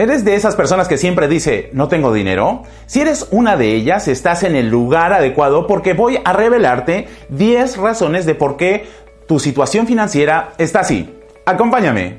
¿Eres 0.00 0.24
de 0.24 0.34
esas 0.34 0.56
personas 0.56 0.88
que 0.88 0.96
siempre 0.96 1.28
dice, 1.28 1.68
no 1.74 1.88
tengo 1.88 2.10
dinero? 2.10 2.62
Si 2.86 3.02
eres 3.02 3.28
una 3.32 3.58
de 3.58 3.74
ellas, 3.74 4.08
estás 4.08 4.44
en 4.44 4.56
el 4.56 4.70
lugar 4.70 5.12
adecuado 5.12 5.66
porque 5.66 5.92
voy 5.92 6.18
a 6.24 6.32
revelarte 6.32 7.06
10 7.28 7.76
razones 7.76 8.24
de 8.24 8.34
por 8.34 8.56
qué 8.56 8.86
tu 9.28 9.38
situación 9.38 9.86
financiera 9.86 10.54
está 10.56 10.80
así. 10.80 11.14
Acompáñame. 11.44 12.18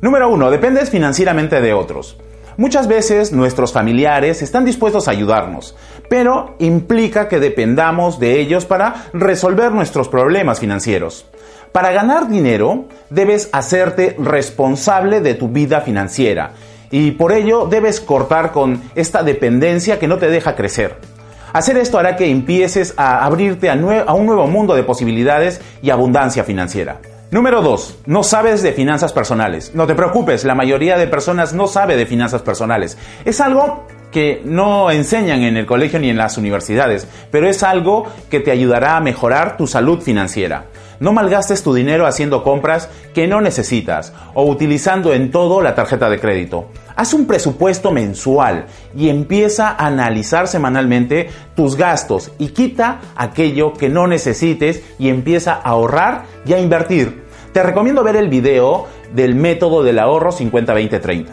Número 0.00 0.28
1. 0.28 0.50
Dependes 0.52 0.88
financieramente 0.88 1.60
de 1.60 1.72
otros. 1.72 2.16
Muchas 2.58 2.88
veces 2.88 3.30
nuestros 3.30 3.72
familiares 3.72 4.42
están 4.42 4.64
dispuestos 4.64 5.06
a 5.06 5.12
ayudarnos, 5.12 5.76
pero 6.10 6.56
implica 6.58 7.28
que 7.28 7.38
dependamos 7.38 8.18
de 8.18 8.40
ellos 8.40 8.66
para 8.66 9.04
resolver 9.12 9.70
nuestros 9.70 10.08
problemas 10.08 10.58
financieros. 10.58 11.24
Para 11.70 11.92
ganar 11.92 12.28
dinero 12.28 12.86
debes 13.10 13.48
hacerte 13.52 14.16
responsable 14.18 15.20
de 15.20 15.34
tu 15.34 15.50
vida 15.50 15.82
financiera 15.82 16.50
y 16.90 17.12
por 17.12 17.30
ello 17.30 17.66
debes 17.66 18.00
cortar 18.00 18.50
con 18.50 18.82
esta 18.96 19.22
dependencia 19.22 20.00
que 20.00 20.08
no 20.08 20.18
te 20.18 20.28
deja 20.28 20.56
crecer. 20.56 20.96
Hacer 21.52 21.78
esto 21.78 21.96
hará 21.96 22.16
que 22.16 22.28
empieces 22.28 22.92
a 22.96 23.24
abrirte 23.24 23.70
a, 23.70 23.74
un 23.74 24.26
nuevo 24.26 24.48
mundo 24.48 24.74
de 24.74 24.82
posibilidades 24.82 25.60
y 25.80 25.90
abundancia 25.90 26.42
financiera. 26.42 26.98
Número 27.30 27.60
2. 27.60 27.98
No 28.06 28.22
sabes 28.22 28.62
de 28.62 28.72
finanzas 28.72 29.12
personales. 29.12 29.72
No 29.74 29.86
te 29.86 29.94
preocupes, 29.94 30.44
la 30.44 30.54
mayoría 30.54 30.96
de 30.96 31.06
personas 31.06 31.52
no 31.52 31.66
sabe 31.66 31.94
de 31.94 32.06
finanzas 32.06 32.40
personales. 32.40 32.96
Es 33.26 33.42
algo 33.42 33.84
que 34.10 34.40
no 34.46 34.90
enseñan 34.90 35.42
en 35.42 35.58
el 35.58 35.66
colegio 35.66 35.98
ni 35.98 36.08
en 36.08 36.16
las 36.16 36.38
universidades, 36.38 37.06
pero 37.30 37.46
es 37.46 37.62
algo 37.62 38.06
que 38.30 38.40
te 38.40 38.50
ayudará 38.50 38.96
a 38.96 39.02
mejorar 39.02 39.58
tu 39.58 39.66
salud 39.66 40.00
financiera. 40.00 40.68
No 41.00 41.12
malgastes 41.12 41.62
tu 41.62 41.74
dinero 41.74 42.06
haciendo 42.06 42.42
compras 42.42 42.88
que 43.14 43.28
no 43.28 43.40
necesitas 43.40 44.12
o 44.34 44.44
utilizando 44.44 45.12
en 45.12 45.30
todo 45.30 45.62
la 45.62 45.74
tarjeta 45.74 46.10
de 46.10 46.18
crédito. 46.18 46.70
Haz 46.96 47.14
un 47.14 47.26
presupuesto 47.26 47.92
mensual 47.92 48.66
y 48.96 49.08
empieza 49.08 49.68
a 49.68 49.86
analizar 49.86 50.48
semanalmente 50.48 51.28
tus 51.54 51.76
gastos 51.76 52.32
y 52.38 52.48
quita 52.48 53.00
aquello 53.14 53.74
que 53.74 53.88
no 53.88 54.08
necesites 54.08 54.82
y 54.98 55.08
empieza 55.08 55.52
a 55.52 55.60
ahorrar 55.60 56.24
y 56.44 56.54
a 56.54 56.58
invertir. 56.58 57.27
Te 57.52 57.62
recomiendo 57.62 58.04
ver 58.04 58.16
el 58.16 58.28
video 58.28 58.86
del 59.14 59.34
método 59.34 59.82
del 59.82 59.98
ahorro 59.98 60.30
50-20-30. 60.30 61.26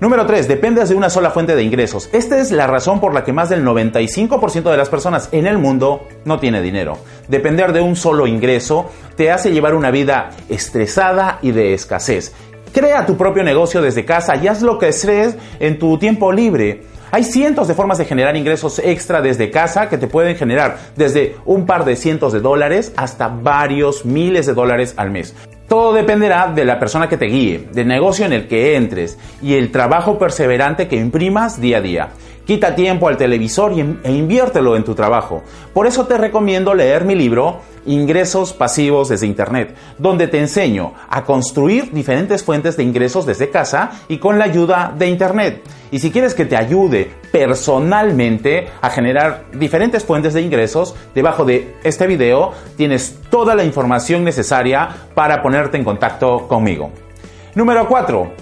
Número 0.00 0.24
3. 0.24 0.48
Dependes 0.48 0.88
de 0.88 0.94
una 0.94 1.10
sola 1.10 1.30
fuente 1.30 1.54
de 1.54 1.62
ingresos. 1.62 2.08
Esta 2.12 2.38
es 2.38 2.52
la 2.52 2.66
razón 2.66 3.00
por 3.00 3.12
la 3.12 3.22
que 3.22 3.34
más 3.34 3.50
del 3.50 3.64
95% 3.64 4.70
de 4.70 4.76
las 4.76 4.88
personas 4.88 5.28
en 5.32 5.46
el 5.46 5.58
mundo 5.58 6.06
no 6.24 6.38
tiene 6.38 6.62
dinero. 6.62 6.98
Depender 7.28 7.72
de 7.72 7.82
un 7.82 7.96
solo 7.96 8.26
ingreso 8.26 8.90
te 9.16 9.30
hace 9.30 9.52
llevar 9.52 9.74
una 9.74 9.90
vida 9.90 10.30
estresada 10.48 11.38
y 11.42 11.52
de 11.52 11.74
escasez. 11.74 12.32
Crea 12.72 13.04
tu 13.04 13.16
propio 13.16 13.42
negocio 13.42 13.82
desde 13.82 14.06
casa 14.06 14.36
y 14.36 14.46
haz 14.48 14.62
lo 14.62 14.78
que 14.78 14.88
estés 14.88 15.36
en 15.58 15.78
tu 15.78 15.98
tiempo 15.98 16.32
libre. 16.32 16.82
Hay 17.12 17.24
cientos 17.24 17.66
de 17.66 17.74
formas 17.74 17.98
de 17.98 18.04
generar 18.04 18.36
ingresos 18.36 18.78
extra 18.78 19.20
desde 19.20 19.50
casa 19.50 19.88
que 19.88 19.98
te 19.98 20.06
pueden 20.06 20.36
generar 20.36 20.78
desde 20.96 21.36
un 21.44 21.66
par 21.66 21.84
de 21.84 21.96
cientos 21.96 22.32
de 22.32 22.40
dólares 22.40 22.92
hasta 22.96 23.26
varios 23.26 24.04
miles 24.04 24.46
de 24.46 24.54
dólares 24.54 24.94
al 24.96 25.10
mes. 25.10 25.34
Todo 25.68 25.92
dependerá 25.92 26.52
de 26.52 26.64
la 26.64 26.78
persona 26.78 27.08
que 27.08 27.16
te 27.16 27.26
guíe, 27.26 27.68
del 27.72 27.88
negocio 27.88 28.26
en 28.26 28.32
el 28.32 28.46
que 28.46 28.76
entres 28.76 29.18
y 29.42 29.54
el 29.54 29.72
trabajo 29.72 30.18
perseverante 30.18 30.86
que 30.86 30.96
imprimas 30.96 31.60
día 31.60 31.78
a 31.78 31.80
día. 31.80 32.08
Quita 32.46 32.74
tiempo 32.74 33.08
al 33.08 33.16
televisor 33.16 33.72
e 33.72 34.12
inviértelo 34.12 34.76
en 34.76 34.84
tu 34.84 34.94
trabajo. 34.94 35.42
Por 35.72 35.86
eso 35.86 36.06
te 36.06 36.16
recomiendo 36.18 36.74
leer 36.74 37.04
mi 37.04 37.14
libro 37.14 37.60
Ingresos 37.86 38.52
pasivos 38.52 39.08
desde 39.08 39.26
Internet, 39.26 39.74
donde 39.98 40.28
te 40.28 40.38
enseño 40.38 40.92
a 41.08 41.24
construir 41.24 41.92
diferentes 41.92 42.44
fuentes 42.44 42.76
de 42.76 42.82
ingresos 42.82 43.26
desde 43.26 43.50
casa 43.50 43.90
y 44.08 44.18
con 44.18 44.38
la 44.38 44.44
ayuda 44.44 44.94
de 44.96 45.08
Internet. 45.08 45.62
Y 45.90 45.98
si 45.98 46.10
quieres 46.10 46.34
que 46.34 46.44
te 46.44 46.56
ayude 46.56 47.10
personalmente 47.32 48.68
a 48.80 48.90
generar 48.90 49.44
diferentes 49.52 50.04
fuentes 50.04 50.34
de 50.34 50.42
ingresos, 50.42 50.94
debajo 51.14 51.44
de 51.44 51.74
este 51.82 52.06
video 52.06 52.52
tienes 52.76 53.18
toda 53.30 53.54
la 53.54 53.64
información 53.64 54.24
necesaria 54.24 54.88
para 55.14 55.42
ponerte 55.42 55.76
en 55.76 55.84
contacto 55.84 56.46
conmigo. 56.46 56.90
Número 57.54 57.88
4. 57.88 58.32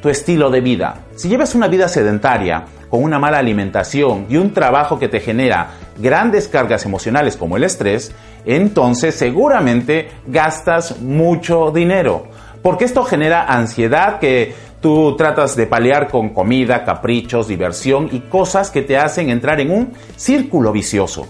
Tu 0.00 0.08
estilo 0.08 0.50
de 0.50 0.60
vida. 0.60 1.06
Si 1.16 1.28
llevas 1.28 1.54
una 1.54 1.68
vida 1.68 1.88
sedentaria, 1.88 2.64
con 2.94 3.02
una 3.02 3.18
mala 3.18 3.38
alimentación 3.38 4.26
y 4.28 4.36
un 4.36 4.52
trabajo 4.52 5.00
que 5.00 5.08
te 5.08 5.18
genera 5.18 5.70
grandes 5.98 6.48
cargas 6.48 6.84
emocionales 6.84 7.36
como 7.36 7.56
el 7.56 7.64
estrés, 7.64 8.12
entonces 8.44 9.14
seguramente 9.14 10.10
gastas 10.26 11.00
mucho 11.00 11.70
dinero. 11.70 12.26
Porque 12.62 12.84
esto 12.84 13.04
genera 13.04 13.44
ansiedad 13.44 14.18
que 14.18 14.54
tú 14.80 15.16
tratas 15.16 15.56
de 15.56 15.66
paliar 15.66 16.08
con 16.08 16.30
comida, 16.30 16.84
caprichos, 16.84 17.48
diversión 17.48 18.08
y 18.12 18.20
cosas 18.20 18.70
que 18.70 18.82
te 18.82 18.96
hacen 18.96 19.30
entrar 19.30 19.60
en 19.60 19.70
un 19.70 19.92
círculo 20.16 20.72
vicioso. 20.72 21.26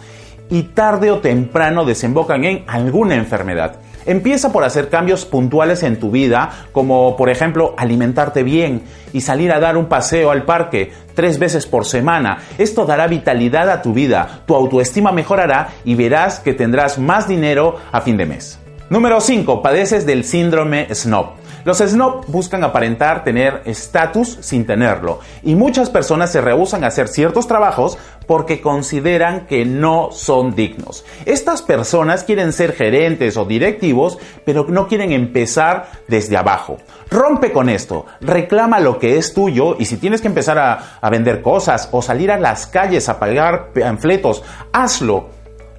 Y 0.50 0.62
tarde 0.62 1.10
o 1.10 1.18
temprano 1.18 1.84
desembocan 1.84 2.44
en 2.44 2.64
alguna 2.66 3.14
enfermedad. 3.14 3.76
Empieza 4.06 4.52
por 4.52 4.64
hacer 4.64 4.88
cambios 4.88 5.24
puntuales 5.24 5.82
en 5.82 5.98
tu 5.98 6.10
vida, 6.10 6.66
como 6.72 7.16
por 7.16 7.30
ejemplo 7.30 7.74
alimentarte 7.76 8.42
bien 8.42 8.82
y 9.12 9.20
salir 9.20 9.52
a 9.52 9.60
dar 9.60 9.76
un 9.76 9.86
paseo 9.86 10.30
al 10.30 10.44
parque 10.44 10.92
tres 11.14 11.38
veces 11.38 11.66
por 11.66 11.84
semana. 11.86 12.38
Esto 12.58 12.84
dará 12.84 13.06
vitalidad 13.06 13.70
a 13.70 13.82
tu 13.82 13.92
vida, 13.92 14.42
tu 14.46 14.54
autoestima 14.54 15.12
mejorará 15.12 15.68
y 15.84 15.94
verás 15.94 16.40
que 16.40 16.54
tendrás 16.54 16.98
más 16.98 17.28
dinero 17.28 17.76
a 17.92 18.00
fin 18.00 18.16
de 18.16 18.26
mes. 18.26 18.58
Número 18.90 19.20
5. 19.20 19.62
Padeces 19.62 20.04
del 20.04 20.24
síndrome 20.24 20.94
snob. 20.94 21.43
Los 21.64 21.78
snob 21.78 22.26
buscan 22.26 22.62
aparentar 22.62 23.24
tener 23.24 23.62
estatus 23.64 24.38
sin 24.42 24.66
tenerlo 24.66 25.20
y 25.42 25.54
muchas 25.54 25.88
personas 25.88 26.30
se 26.30 26.42
rehusan 26.42 26.84
a 26.84 26.88
hacer 26.88 27.08
ciertos 27.08 27.46
trabajos 27.46 27.96
porque 28.26 28.60
consideran 28.60 29.46
que 29.46 29.64
no 29.64 30.10
son 30.12 30.54
dignos. 30.54 31.06
Estas 31.24 31.62
personas 31.62 32.24
quieren 32.24 32.52
ser 32.52 32.74
gerentes 32.74 33.38
o 33.38 33.46
directivos, 33.46 34.18
pero 34.44 34.66
no 34.68 34.88
quieren 34.88 35.12
empezar 35.12 35.90
desde 36.06 36.36
abajo. 36.36 36.76
Rompe 37.10 37.50
con 37.50 37.70
esto, 37.70 38.04
reclama 38.20 38.78
lo 38.80 38.98
que 38.98 39.16
es 39.16 39.32
tuyo 39.32 39.76
y 39.78 39.86
si 39.86 39.96
tienes 39.96 40.20
que 40.20 40.28
empezar 40.28 40.58
a, 40.58 40.98
a 41.00 41.10
vender 41.10 41.40
cosas 41.40 41.88
o 41.92 42.02
salir 42.02 42.30
a 42.30 42.38
las 42.38 42.66
calles 42.66 43.08
a 43.08 43.18
pagar 43.18 43.72
panfletos, 43.72 44.42
hazlo. 44.72 45.30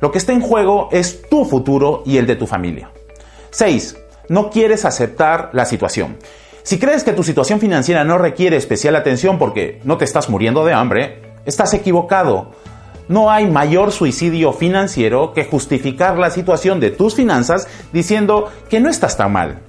Lo 0.02 0.12
que 0.12 0.18
está 0.18 0.34
en 0.34 0.42
juego 0.42 0.90
es 0.92 1.22
tu 1.30 1.46
futuro 1.46 2.02
y 2.06 2.18
el 2.18 2.26
de 2.26 2.36
tu 2.36 2.48
familia. 2.48 2.90
6 3.52 3.98
no 4.30 4.50
quieres 4.50 4.86
aceptar 4.86 5.50
la 5.54 5.66
situación. 5.66 6.18
Si 6.64 6.80
crees 6.80 7.04
que 7.04 7.14
tu 7.14 7.24
situación 7.24 7.60
financiera 7.60 8.04
no 8.04 8.18
requiere 8.18 8.58
especial 8.58 8.96
atención 8.96 9.38
porque 9.38 9.80
no 9.84 9.98
te 9.98 10.06
estás 10.06 10.30
muriendo 10.30 10.66
de 10.66 10.74
hambre, 10.74 11.22
estás 11.46 11.74
equivocado. 11.74 12.52
No 13.08 13.30
hay 13.30 13.46
mayor 13.46 13.92
suicidio 13.92 14.52
financiero 14.52 15.32
que 15.34 15.46
justificar 15.46 16.18
la 16.18 16.32
situación 16.32 16.80
de 16.80 16.90
tus 16.90 17.14
finanzas 17.14 17.68
diciendo 17.94 18.52
que 18.68 18.80
no 18.80 18.90
estás 18.90 19.16
tan 19.16 19.32
mal. 19.32 19.60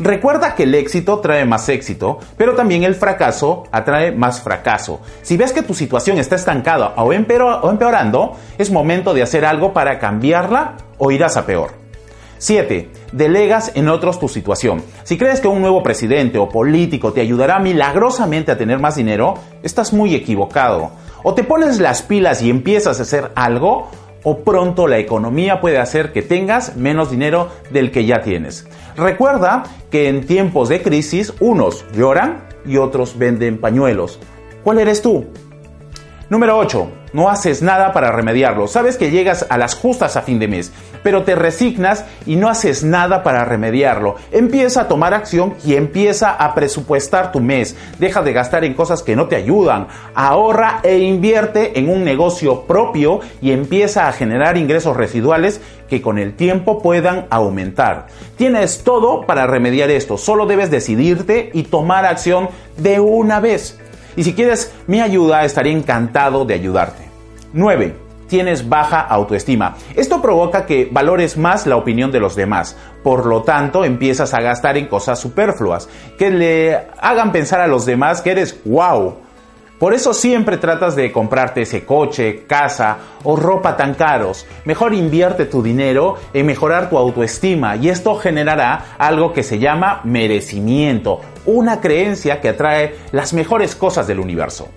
Recuerda 0.00 0.54
que 0.54 0.62
el 0.62 0.74
éxito 0.74 1.20
trae 1.20 1.44
más 1.44 1.68
éxito, 1.68 2.18
pero 2.38 2.54
también 2.54 2.84
el 2.84 2.94
fracaso 2.94 3.64
atrae 3.70 4.12
más 4.12 4.40
fracaso. 4.40 5.00
Si 5.20 5.36
ves 5.36 5.52
que 5.52 5.62
tu 5.62 5.74
situación 5.74 6.18
está 6.18 6.36
estancada 6.36 6.94
o, 6.96 7.12
empeorando, 7.12 8.34
es 8.56 8.70
momento 8.70 9.12
de 9.12 9.22
hacer 9.22 9.44
algo 9.44 9.74
para 9.74 9.98
cambiarla 9.98 10.78
o 10.96 11.10
irás 11.10 11.36
a 11.36 11.44
peor. 11.44 11.79
7. 12.40 12.88
Delegas 13.12 13.72
en 13.74 13.90
otros 13.90 14.18
tu 14.18 14.26
situación. 14.26 14.82
Si 15.04 15.18
crees 15.18 15.40
que 15.40 15.48
un 15.48 15.60
nuevo 15.60 15.82
presidente 15.82 16.38
o 16.38 16.48
político 16.48 17.12
te 17.12 17.20
ayudará 17.20 17.58
milagrosamente 17.58 18.50
a 18.50 18.56
tener 18.56 18.78
más 18.78 18.96
dinero, 18.96 19.34
estás 19.62 19.92
muy 19.92 20.14
equivocado. 20.14 20.90
O 21.22 21.34
te 21.34 21.44
pones 21.44 21.80
las 21.80 22.00
pilas 22.00 22.40
y 22.40 22.48
empiezas 22.48 22.98
a 22.98 23.02
hacer 23.02 23.30
algo, 23.34 23.90
o 24.24 24.38
pronto 24.38 24.86
la 24.86 24.96
economía 24.98 25.60
puede 25.60 25.78
hacer 25.78 26.12
que 26.12 26.22
tengas 26.22 26.76
menos 26.76 27.10
dinero 27.10 27.50
del 27.70 27.90
que 27.90 28.06
ya 28.06 28.22
tienes. 28.22 28.66
Recuerda 28.96 29.64
que 29.90 30.08
en 30.08 30.26
tiempos 30.26 30.70
de 30.70 30.80
crisis 30.80 31.34
unos 31.40 31.84
lloran 31.94 32.48
y 32.64 32.78
otros 32.78 33.18
venden 33.18 33.60
pañuelos. 33.60 34.18
¿Cuál 34.64 34.78
eres 34.78 35.02
tú? 35.02 35.26
Número 36.30 36.56
8. 36.56 36.99
No 37.12 37.28
haces 37.28 37.62
nada 37.62 37.92
para 37.92 38.12
remediarlo. 38.12 38.68
Sabes 38.68 38.96
que 38.96 39.10
llegas 39.10 39.46
a 39.48 39.58
las 39.58 39.74
justas 39.74 40.16
a 40.16 40.22
fin 40.22 40.38
de 40.38 40.48
mes, 40.48 40.72
pero 41.02 41.22
te 41.22 41.34
resignas 41.34 42.04
y 42.26 42.36
no 42.36 42.48
haces 42.48 42.84
nada 42.84 43.22
para 43.22 43.44
remediarlo. 43.44 44.16
Empieza 44.30 44.82
a 44.82 44.88
tomar 44.88 45.14
acción 45.14 45.54
y 45.64 45.74
empieza 45.74 46.30
a 46.30 46.54
presupuestar 46.54 47.32
tu 47.32 47.40
mes. 47.40 47.76
Deja 47.98 48.22
de 48.22 48.32
gastar 48.32 48.64
en 48.64 48.74
cosas 48.74 49.02
que 49.02 49.16
no 49.16 49.26
te 49.26 49.36
ayudan. 49.36 49.88
Ahorra 50.14 50.80
e 50.82 50.98
invierte 50.98 51.78
en 51.78 51.88
un 51.88 52.04
negocio 52.04 52.62
propio 52.62 53.20
y 53.40 53.52
empieza 53.52 54.08
a 54.08 54.12
generar 54.12 54.56
ingresos 54.56 54.96
residuales 54.96 55.60
que 55.88 56.00
con 56.00 56.18
el 56.18 56.34
tiempo 56.34 56.80
puedan 56.80 57.26
aumentar. 57.30 58.06
Tienes 58.36 58.84
todo 58.84 59.26
para 59.26 59.46
remediar 59.46 59.90
esto. 59.90 60.16
Solo 60.16 60.46
debes 60.46 60.70
decidirte 60.70 61.50
y 61.52 61.64
tomar 61.64 62.06
acción 62.06 62.48
de 62.76 63.00
una 63.00 63.40
vez. 63.40 63.78
Y 64.20 64.22
si 64.22 64.34
quieres 64.34 64.70
mi 64.86 65.00
ayuda, 65.00 65.46
estaría 65.46 65.72
encantado 65.72 66.44
de 66.44 66.52
ayudarte. 66.52 67.04
9. 67.54 67.94
tienes 68.28 68.68
baja 68.68 69.00
autoestima. 69.00 69.76
Esto 69.96 70.20
provoca 70.20 70.66
que 70.66 70.86
valores 70.92 71.38
más 71.38 71.66
la 71.66 71.76
opinión 71.76 72.12
de 72.12 72.20
los 72.20 72.36
demás. 72.36 72.76
Por 73.02 73.24
lo 73.24 73.44
tanto, 73.44 73.82
empiezas 73.82 74.34
a 74.34 74.42
gastar 74.42 74.76
en 74.76 74.88
cosas 74.88 75.18
superfluas 75.18 75.88
que 76.18 76.30
le 76.30 76.78
hagan 77.00 77.32
pensar 77.32 77.62
a 77.62 77.66
los 77.66 77.86
demás 77.86 78.20
que 78.20 78.32
eres 78.32 78.60
wow. 78.66 79.14
Por 79.80 79.94
eso 79.94 80.12
siempre 80.12 80.58
tratas 80.58 80.94
de 80.94 81.10
comprarte 81.10 81.62
ese 81.62 81.86
coche, 81.86 82.44
casa 82.46 82.98
o 83.24 83.36
ropa 83.36 83.78
tan 83.78 83.94
caros. 83.94 84.46
Mejor 84.66 84.92
invierte 84.92 85.46
tu 85.46 85.62
dinero 85.62 86.16
en 86.34 86.44
mejorar 86.44 86.90
tu 86.90 86.98
autoestima 86.98 87.76
y 87.76 87.88
esto 87.88 88.16
generará 88.16 88.96
algo 88.98 89.32
que 89.32 89.42
se 89.42 89.58
llama 89.58 90.02
merecimiento, 90.04 91.22
una 91.46 91.80
creencia 91.80 92.40
que 92.40 92.50
atrae 92.50 92.96
las 93.12 93.32
mejores 93.32 93.74
cosas 93.74 94.06
del 94.06 94.20
universo. 94.20 94.68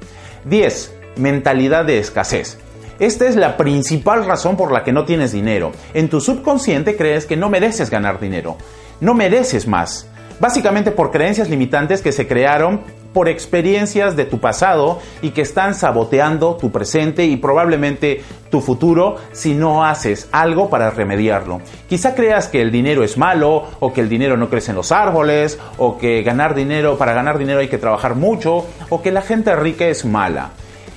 10. 0.45 0.95
Mentalidad 1.17 1.85
de 1.85 1.99
escasez. 1.99 2.57
Esta 2.99 3.27
es 3.27 3.35
la 3.35 3.57
principal 3.57 4.25
razón 4.25 4.55
por 4.55 4.71
la 4.71 4.83
que 4.83 4.93
no 4.93 5.05
tienes 5.05 5.31
dinero. 5.31 5.71
En 5.93 6.09
tu 6.09 6.21
subconsciente 6.21 6.95
crees 6.95 7.25
que 7.25 7.35
no 7.35 7.49
mereces 7.49 7.89
ganar 7.89 8.19
dinero. 8.19 8.57
No 9.01 9.13
mereces 9.13 9.67
más. 9.67 10.07
Básicamente 10.39 10.91
por 10.91 11.11
creencias 11.11 11.49
limitantes 11.49 12.01
que 12.01 12.11
se 12.11 12.27
crearon 12.27 12.81
por 13.13 13.29
experiencias 13.29 14.15
de 14.15 14.25
tu 14.25 14.39
pasado 14.39 14.99
y 15.21 15.29
que 15.29 15.41
están 15.41 15.75
saboteando 15.75 16.55
tu 16.55 16.71
presente 16.71 17.25
y 17.25 17.37
probablemente 17.37 18.23
tu 18.49 18.61
futuro 18.61 19.15
si 19.31 19.53
no 19.53 19.85
haces 19.85 20.27
algo 20.31 20.69
para 20.69 20.89
remediarlo. 20.89 21.61
Quizá 21.87 22.15
creas 22.15 22.47
que 22.47 22.61
el 22.61 22.71
dinero 22.71 23.03
es 23.03 23.17
malo 23.17 23.65
o 23.79 23.93
que 23.93 24.01
el 24.01 24.09
dinero 24.09 24.37
no 24.37 24.49
crece 24.49 24.71
en 24.71 24.77
los 24.77 24.91
árboles 24.91 25.59
o 25.77 25.97
que 25.97 26.23
ganar 26.23 26.55
dinero 26.55 26.97
para 26.97 27.13
ganar 27.13 27.37
dinero 27.37 27.59
hay 27.59 27.67
que 27.67 27.77
trabajar 27.77 28.15
mucho 28.15 28.65
o 28.89 29.01
que 29.01 29.11
la 29.11 29.21
gente 29.21 29.55
rica 29.55 29.85
es 29.85 30.05
mala. 30.05 30.51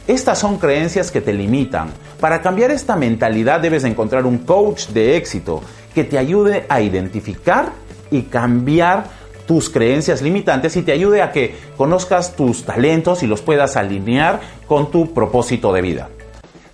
Estas 0.07 0.39
son 0.39 0.59
creencias 0.59 1.11
que 1.11 1.21
te 1.21 1.33
limitan. 1.33 1.89
Para 2.21 2.41
cambiar 2.41 2.71
esta 2.71 2.95
mentalidad 2.95 3.61
debes 3.61 3.85
encontrar 3.85 4.25
un 4.25 4.39
coach 4.39 4.89
de 4.89 5.17
éxito 5.17 5.63
que 5.95 6.05
te 6.05 6.19
ayude 6.19 6.65
a 6.69 6.81
identificar 6.81 7.73
y 8.11 8.23
cambiar 8.23 9.05
tus 9.47 9.71
creencias 9.71 10.23
limitantes 10.23 10.77
y 10.77 10.83
te 10.83 10.93
ayude 10.93 11.23
a 11.23 11.33
que 11.33 11.57
conozcas 11.77 12.37
tus 12.37 12.65
talentos 12.65 13.23
y 13.23 13.27
los 13.27 13.43
puedas 13.43 13.77
alinear 13.77 14.41
con 14.67 14.91
tu 14.91 15.15
propósito 15.15 15.73
de 15.73 15.83
vida. 15.83 16.09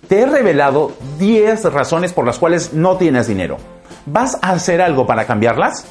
Te 0.07 0.21
he 0.21 0.25
revelado 0.25 0.91
10 1.19 1.65
razones 1.71 2.13
por 2.13 2.25
las 2.25 2.39
cuales 2.39 2.73
no 2.73 2.97
tienes 2.97 3.27
dinero. 3.27 3.57
¿Vas 4.05 4.37
a 4.41 4.51
hacer 4.51 4.81
algo 4.81 5.07
para 5.07 5.25
cambiarlas? 5.25 5.85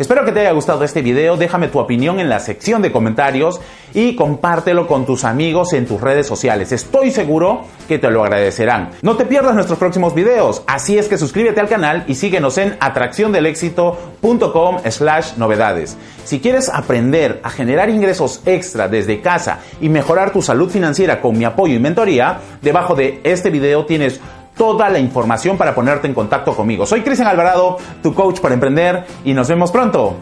Espero 0.00 0.24
que 0.24 0.32
te 0.32 0.40
haya 0.40 0.52
gustado 0.52 0.82
este 0.82 1.02
video, 1.02 1.36
déjame 1.36 1.68
tu 1.68 1.78
opinión 1.78 2.20
en 2.20 2.30
la 2.30 2.40
sección 2.40 2.80
de 2.80 2.90
comentarios 2.90 3.60
y 3.92 4.16
compártelo 4.16 4.86
con 4.86 5.04
tus 5.04 5.24
amigos 5.24 5.74
en 5.74 5.84
tus 5.84 6.00
redes 6.00 6.26
sociales. 6.26 6.72
Estoy 6.72 7.10
seguro 7.10 7.66
que 7.86 7.98
te 7.98 8.10
lo 8.10 8.24
agradecerán. 8.24 8.92
No 9.02 9.18
te 9.18 9.26
pierdas 9.26 9.54
nuestros 9.54 9.78
próximos 9.78 10.14
videos, 10.14 10.62
así 10.66 10.96
es 10.96 11.06
que 11.06 11.18
suscríbete 11.18 11.60
al 11.60 11.68
canal 11.68 12.04
y 12.08 12.14
síguenos 12.14 12.56
en 12.56 12.78
atracciondelexito.com 12.80 14.78
slash 14.88 15.36
novedades. 15.36 15.98
Si 16.24 16.40
quieres 16.40 16.70
aprender 16.70 17.38
a 17.42 17.50
generar 17.50 17.90
ingresos 17.90 18.40
extra 18.46 18.88
desde 18.88 19.20
casa 19.20 19.58
y 19.82 19.90
mejorar 19.90 20.32
tu 20.32 20.40
salud 20.40 20.70
financiera 20.70 21.20
con 21.20 21.36
mi 21.36 21.44
apoyo 21.44 21.74
y 21.74 21.78
mentoría, 21.78 22.40
debajo 22.62 22.94
de 22.94 23.20
este 23.22 23.50
video 23.50 23.84
tienes 23.84 24.18
toda 24.60 24.90
la 24.90 24.98
información 24.98 25.56
para 25.56 25.74
ponerte 25.74 26.06
en 26.06 26.12
contacto 26.12 26.54
conmigo. 26.54 26.84
Soy 26.84 27.00
Cristian 27.00 27.28
Alvarado, 27.28 27.78
tu 28.02 28.12
coach 28.12 28.40
para 28.40 28.52
emprender 28.52 29.06
y 29.24 29.32
nos 29.32 29.48
vemos 29.48 29.70
pronto 29.70 30.16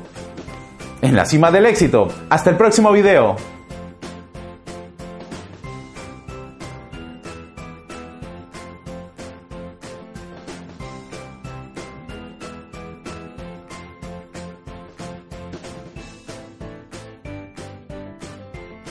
en 1.02 1.16
la 1.16 1.24
cima 1.24 1.50
del 1.50 1.66
éxito. 1.66 2.06
Hasta 2.30 2.50
el 2.50 2.56
próximo 2.56 2.92
video. 2.92 3.34